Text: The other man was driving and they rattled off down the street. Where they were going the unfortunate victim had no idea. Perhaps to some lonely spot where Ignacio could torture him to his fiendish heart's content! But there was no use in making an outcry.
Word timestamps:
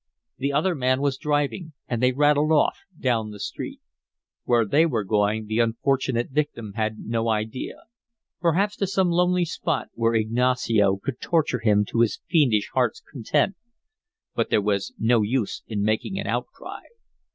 The 0.39 0.51
other 0.51 0.73
man 0.73 0.99
was 0.99 1.19
driving 1.19 1.73
and 1.87 2.01
they 2.01 2.11
rattled 2.11 2.51
off 2.51 2.79
down 2.99 3.29
the 3.29 3.39
street. 3.39 3.81
Where 4.45 4.65
they 4.65 4.83
were 4.87 5.03
going 5.03 5.45
the 5.45 5.59
unfortunate 5.59 6.31
victim 6.31 6.73
had 6.73 6.97
no 6.97 7.29
idea. 7.29 7.83
Perhaps 8.39 8.77
to 8.77 8.87
some 8.87 9.09
lonely 9.11 9.45
spot 9.45 9.89
where 9.93 10.15
Ignacio 10.15 10.97
could 10.97 11.21
torture 11.21 11.59
him 11.59 11.85
to 11.85 11.99
his 11.99 12.19
fiendish 12.27 12.71
heart's 12.73 12.99
content! 12.99 13.55
But 14.33 14.49
there 14.49 14.59
was 14.59 14.91
no 14.97 15.21
use 15.21 15.61
in 15.67 15.83
making 15.83 16.17
an 16.17 16.25
outcry. 16.25 16.81